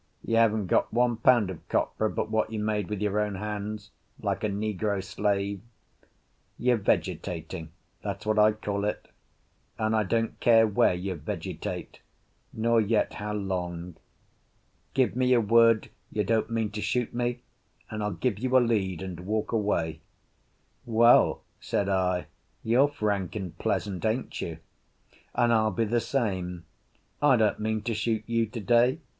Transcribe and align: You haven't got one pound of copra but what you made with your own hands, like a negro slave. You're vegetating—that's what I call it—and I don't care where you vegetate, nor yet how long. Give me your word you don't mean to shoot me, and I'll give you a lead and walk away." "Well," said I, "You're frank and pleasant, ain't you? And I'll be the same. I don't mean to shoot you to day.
You 0.23 0.37
haven't 0.37 0.65
got 0.65 0.91
one 0.91 1.17
pound 1.17 1.51
of 1.51 1.69
copra 1.69 2.09
but 2.09 2.31
what 2.31 2.51
you 2.51 2.57
made 2.57 2.89
with 2.89 3.03
your 3.03 3.19
own 3.19 3.35
hands, 3.35 3.91
like 4.19 4.43
a 4.43 4.49
negro 4.49 5.03
slave. 5.03 5.61
You're 6.57 6.77
vegetating—that's 6.77 8.25
what 8.25 8.39
I 8.39 8.53
call 8.53 8.83
it—and 8.83 9.95
I 9.95 10.01
don't 10.01 10.39
care 10.39 10.65
where 10.65 10.95
you 10.95 11.13
vegetate, 11.13 11.99
nor 12.51 12.81
yet 12.81 13.13
how 13.13 13.33
long. 13.33 13.95
Give 14.95 15.15
me 15.15 15.27
your 15.27 15.41
word 15.41 15.91
you 16.11 16.23
don't 16.23 16.49
mean 16.49 16.71
to 16.71 16.81
shoot 16.81 17.13
me, 17.13 17.43
and 17.91 18.01
I'll 18.01 18.09
give 18.11 18.39
you 18.39 18.57
a 18.57 18.57
lead 18.57 19.03
and 19.03 19.19
walk 19.19 19.51
away." 19.51 20.01
"Well," 20.83 21.43
said 21.59 21.87
I, 21.89 22.25
"You're 22.63 22.87
frank 22.87 23.35
and 23.35 23.55
pleasant, 23.59 24.03
ain't 24.03 24.41
you? 24.41 24.57
And 25.35 25.53
I'll 25.53 25.69
be 25.69 25.85
the 25.85 26.01
same. 26.01 26.65
I 27.21 27.35
don't 27.37 27.59
mean 27.59 27.83
to 27.83 27.93
shoot 27.93 28.23
you 28.25 28.47
to 28.47 28.59
day. 28.59 28.99